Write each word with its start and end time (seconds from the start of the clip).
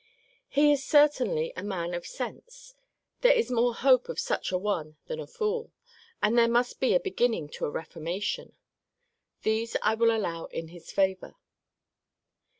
He 0.49 0.71
is 0.71 0.83
certainly 0.83 1.53
a 1.55 1.61
man 1.61 1.93
of 1.93 2.07
sense: 2.07 2.73
there 3.19 3.33
is 3.35 3.51
more 3.51 3.75
hope 3.75 4.09
of 4.09 4.19
such 4.19 4.51
a 4.51 4.57
one 4.57 4.97
than 5.05 5.19
a 5.19 5.27
fool: 5.27 5.71
and 6.23 6.35
there 6.35 6.47
must 6.47 6.79
be 6.79 6.95
a 6.95 6.99
beginning 6.99 7.49
to 7.49 7.65
a 7.65 7.69
reformation. 7.69 8.55
These 9.43 9.77
I 9.83 9.93
will 9.93 10.09
allow 10.09 10.45
in 10.45 10.69
his 10.69 10.91
favour. 10.91 11.35